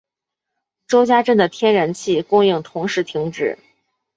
[0.87, 3.59] 周家镇的天然气供应同时停止。